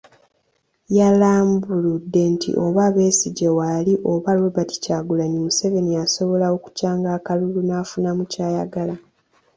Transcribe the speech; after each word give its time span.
Yalambuludde 0.97 2.21
nti 2.33 2.49
oba 2.65 2.85
Besigye 2.95 3.49
waali 3.57 3.93
oba 4.11 4.29
Robert 4.41 4.71
Kyagulanyi, 4.83 5.37
Museveni 5.45 5.91
asobola 6.05 6.45
okukyanga 6.55 7.09
akalulu 7.17 7.59
n'afunamu 7.63 8.23
kyayagala. 8.31 8.95